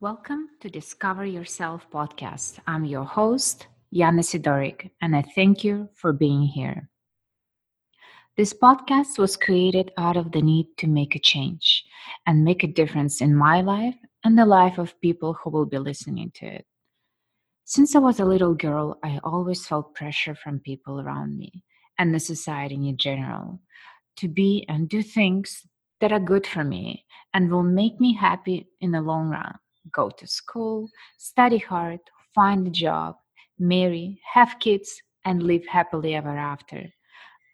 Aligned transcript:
Welcome 0.00 0.50
to 0.60 0.70
Discover 0.70 1.26
Yourself 1.26 1.90
podcast. 1.90 2.60
I'm 2.68 2.84
your 2.84 3.02
host, 3.02 3.66
Yana 3.92 4.22
Sidorik, 4.22 4.90
and 5.02 5.16
I 5.16 5.22
thank 5.34 5.64
you 5.64 5.88
for 5.92 6.12
being 6.12 6.42
here. 6.42 6.88
This 8.36 8.54
podcast 8.54 9.18
was 9.18 9.36
created 9.36 9.90
out 9.98 10.16
of 10.16 10.30
the 10.30 10.40
need 10.40 10.68
to 10.76 10.86
make 10.86 11.16
a 11.16 11.18
change 11.18 11.82
and 12.28 12.44
make 12.44 12.62
a 12.62 12.68
difference 12.68 13.20
in 13.20 13.34
my 13.34 13.60
life 13.60 13.96
and 14.22 14.38
the 14.38 14.46
life 14.46 14.78
of 14.78 15.00
people 15.00 15.34
who 15.34 15.50
will 15.50 15.66
be 15.66 15.78
listening 15.78 16.30
to 16.36 16.46
it. 16.46 16.64
Since 17.64 17.96
I 17.96 17.98
was 17.98 18.20
a 18.20 18.24
little 18.24 18.54
girl, 18.54 19.00
I 19.02 19.18
always 19.24 19.66
felt 19.66 19.96
pressure 19.96 20.36
from 20.36 20.60
people 20.60 21.00
around 21.00 21.36
me 21.36 21.64
and 21.98 22.14
the 22.14 22.20
society 22.20 22.76
in 22.76 22.98
general 22.98 23.58
to 24.18 24.28
be 24.28 24.64
and 24.68 24.88
do 24.88 25.02
things 25.02 25.66
that 26.00 26.12
are 26.12 26.20
good 26.20 26.46
for 26.46 26.62
me 26.62 27.04
and 27.34 27.50
will 27.50 27.64
make 27.64 27.98
me 27.98 28.14
happy 28.14 28.68
in 28.80 28.92
the 28.92 29.00
long 29.00 29.30
run 29.30 29.58
go 29.92 30.10
to 30.10 30.26
school, 30.26 30.88
study 31.18 31.58
hard, 31.58 32.00
find 32.34 32.66
a 32.66 32.70
job, 32.70 33.16
marry, 33.58 34.20
have 34.32 34.58
kids, 34.60 35.02
and 35.24 35.42
live 35.42 35.66
happily 35.66 36.14
ever 36.14 36.36
after. 36.36 36.92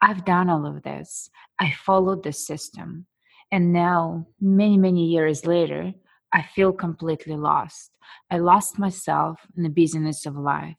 I've 0.03 0.25
done 0.25 0.51
all 0.51 0.67
of 0.67 0.83
this. 0.83 1.31
I 1.59 1.73
followed 1.73 2.23
the 2.23 2.33
system. 2.33 3.07
And 3.51 3.73
now, 3.73 4.27
many, 4.41 4.77
many 4.77 5.07
years 5.07 5.47
later, 5.47 5.93
I 6.33 6.43
feel 6.43 6.73
completely 6.73 7.37
lost. 7.37 7.93
I 8.31 8.39
lost 8.39 8.79
myself 8.79 9.41
in 9.57 9.63
the 9.63 9.69
busyness 9.69 10.27
of 10.27 10.37
life. 10.37 10.77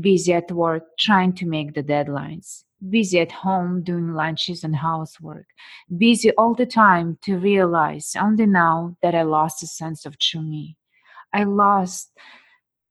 Busy 0.00 0.32
at 0.32 0.50
work 0.52 0.84
trying 0.98 1.32
to 1.34 1.46
make 1.46 1.74
the 1.74 1.82
deadlines. 1.82 2.64
Busy 2.88 3.20
at 3.20 3.32
home 3.32 3.82
doing 3.82 4.14
lunches 4.14 4.62
and 4.62 4.76
housework. 4.76 5.46
Busy 5.96 6.30
all 6.32 6.54
the 6.54 6.66
time 6.66 7.18
to 7.22 7.38
realize 7.38 8.14
only 8.18 8.46
now 8.46 8.96
that 9.02 9.14
I 9.14 9.22
lost 9.22 9.62
a 9.62 9.66
sense 9.66 10.06
of 10.06 10.18
true 10.18 10.42
me. 10.42 10.76
I 11.34 11.42
lost 11.42 12.12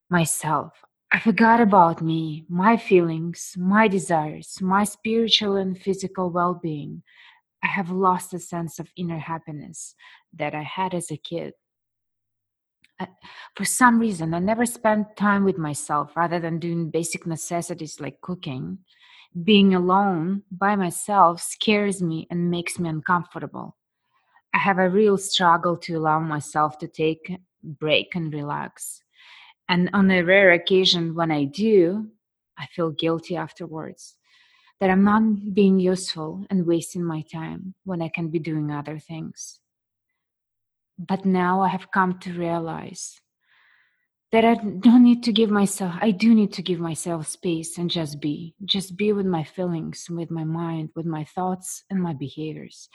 myself. 0.10 0.74
I 1.14 1.20
forgot 1.20 1.62
about 1.62 2.02
me, 2.02 2.46
my 2.50 2.76
feelings, 2.76 3.56
my 3.58 3.88
desires, 3.88 4.58
my 4.62 4.84
spiritual 4.84 5.56
and 5.56 5.80
physical 5.80 6.30
well 6.30 6.54
being. 6.54 7.04
I 7.64 7.68
have 7.68 7.90
lost 7.90 8.34
a 8.34 8.40
sense 8.40 8.80
of 8.80 8.92
inner 8.98 9.20
happiness 9.20 9.96
that 10.34 10.54
I 10.54 10.64
had 10.64 10.94
as 10.94 11.10
a 11.10 11.16
kid. 11.16 11.54
I, 13.00 13.08
for 13.56 13.64
some 13.64 14.00
reason, 14.00 14.34
I 14.34 14.40
never 14.40 14.66
spent 14.66 15.16
time 15.16 15.46
with 15.46 15.58
myself 15.58 16.18
rather 16.18 16.42
than 16.42 16.60
doing 16.60 16.90
basic 16.90 17.26
necessities 17.26 18.02
like 18.02 18.20
cooking. 18.20 18.80
Being 19.42 19.74
alone 19.74 20.44
by 20.52 20.76
myself 20.76 21.42
scares 21.42 22.02
me 22.02 22.28
and 22.30 22.52
makes 22.52 22.78
me 22.78 22.90
uncomfortable. 22.90 23.78
I 24.54 24.58
have 24.58 24.80
a 24.80 24.90
real 24.90 25.18
struggle 25.18 25.78
to 25.78 25.96
allow 25.96 26.20
myself 26.20 26.78
to 26.80 26.88
take 26.88 27.40
break 27.64 28.16
and 28.16 28.34
relax. 28.34 29.02
And 29.70 29.90
on 29.94 30.12
a 30.12 30.24
rare 30.24 30.52
occasion 30.52 31.16
when 31.16 31.32
I 31.32 31.46
do, 31.46 32.10
I 32.58 32.68
feel 32.68 32.92
guilty 32.92 33.36
afterwards 33.36 34.16
that 34.80 34.90
I'm 34.90 35.04
not 35.04 35.54
being 35.54 35.80
useful 35.80 36.46
and 36.50 36.66
wasting 36.66 37.04
my 37.04 37.24
time 37.32 37.74
when 37.86 38.02
I 38.02 38.10
can 38.10 38.30
be 38.30 38.40
doing 38.40 38.72
other 38.72 39.00
things. 39.00 39.60
But 41.00 41.26
now 41.26 41.62
I 41.62 41.70
have 41.70 41.92
come 41.92 42.20
to 42.20 42.34
realize 42.34 43.20
that 44.32 44.44
I 44.44 44.56
don't 44.56 45.04
need 45.04 45.24
to 45.24 45.32
give 45.32 45.50
myself, 45.50 45.96
I 46.02 46.12
do 46.12 46.34
need 46.34 46.54
to 46.54 46.62
give 46.62 46.80
myself 46.80 47.28
space 47.28 47.78
and 47.78 47.90
just 47.90 48.20
be, 48.20 48.56
just 48.66 48.98
be 48.98 49.14
with 49.14 49.26
my 49.26 49.44
feelings, 49.44 50.08
with 50.10 50.32
my 50.32 50.44
mind, 50.44 50.90
with 50.96 51.06
my 51.06 51.24
thoughts 51.24 51.84
and 51.90 52.02
my 52.02 52.14
behaviors. 52.14 52.90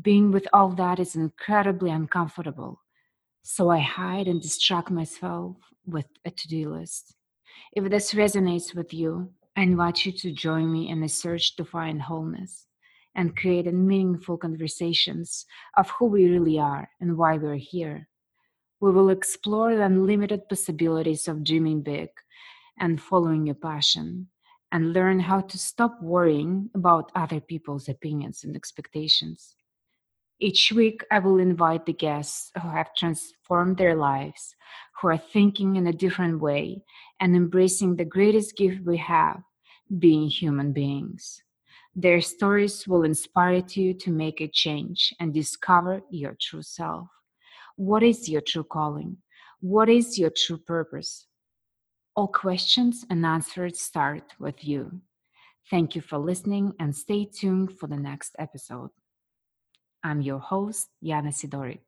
Being 0.00 0.32
with 0.32 0.48
all 0.52 0.70
that 0.70 0.98
is 0.98 1.14
incredibly 1.14 1.90
uncomfortable 1.90 2.80
so 3.46 3.68
I 3.68 3.78
hide 3.78 4.26
and 4.26 4.40
distract 4.40 4.90
myself 4.90 5.56
with 5.86 6.06
a 6.24 6.30
to 6.30 6.48
do 6.48 6.70
list. 6.70 7.14
If 7.74 7.90
this 7.90 8.14
resonates 8.14 8.74
with 8.74 8.94
you, 8.94 9.30
I 9.54 9.62
invite 9.62 10.06
you 10.06 10.12
to 10.12 10.32
join 10.32 10.72
me 10.72 10.88
in 10.88 11.02
a 11.02 11.08
search 11.10 11.54
to 11.56 11.64
find 11.64 12.00
wholeness 12.00 12.66
and 13.14 13.36
create 13.36 13.72
meaningful 13.72 14.38
conversations 14.38 15.44
of 15.76 15.90
who 15.90 16.06
we 16.06 16.24
really 16.24 16.58
are 16.58 16.88
and 17.02 17.18
why 17.18 17.36
we're 17.36 17.56
here. 17.56 18.08
We 18.80 18.90
will 18.90 19.10
explore 19.10 19.76
the 19.76 19.84
unlimited 19.84 20.48
possibilities 20.48 21.28
of 21.28 21.44
dreaming 21.44 21.82
big 21.82 22.08
and 22.80 23.00
following 23.00 23.44
your 23.44 23.56
passion 23.56 24.28
and 24.72 24.94
learn 24.94 25.20
how 25.20 25.42
to 25.42 25.58
stop 25.58 26.02
worrying 26.02 26.70
about 26.74 27.12
other 27.14 27.40
people's 27.40 27.90
opinions 27.90 28.42
and 28.42 28.56
expectations. 28.56 29.54
Each 30.40 30.72
week, 30.72 31.02
I 31.10 31.20
will 31.20 31.38
invite 31.38 31.86
the 31.86 31.92
guests 31.92 32.50
who 32.60 32.68
have 32.68 32.94
transformed 32.94 33.76
their 33.76 33.94
lives, 33.94 34.56
who 35.00 35.08
are 35.08 35.18
thinking 35.18 35.76
in 35.76 35.86
a 35.86 35.92
different 35.92 36.40
way 36.40 36.82
and 37.20 37.36
embracing 37.36 37.96
the 37.96 38.04
greatest 38.04 38.56
gift 38.56 38.84
we 38.84 38.96
have 38.98 39.42
being 39.98 40.28
human 40.28 40.72
beings. 40.72 41.42
Their 41.94 42.20
stories 42.20 42.88
will 42.88 43.04
inspire 43.04 43.62
you 43.68 43.94
to 43.94 44.10
make 44.10 44.40
a 44.40 44.48
change 44.48 45.14
and 45.20 45.32
discover 45.32 46.02
your 46.10 46.36
true 46.40 46.62
self. 46.62 47.08
What 47.76 48.02
is 48.02 48.28
your 48.28 48.40
true 48.40 48.64
calling? 48.64 49.18
What 49.60 49.88
is 49.88 50.18
your 50.18 50.30
true 50.30 50.58
purpose? 50.58 51.26
All 52.16 52.28
questions 52.28 53.04
and 53.08 53.24
answers 53.24 53.80
start 53.80 54.34
with 54.40 54.64
you. 54.64 55.00
Thank 55.70 55.94
you 55.94 56.02
for 56.02 56.18
listening 56.18 56.72
and 56.80 56.94
stay 56.94 57.24
tuned 57.24 57.78
for 57.78 57.86
the 57.86 57.96
next 57.96 58.34
episode. 58.38 58.90
I'm 60.04 60.20
your 60.20 60.38
host, 60.38 60.90
Yana 61.02 61.32
Sidori. 61.32 61.78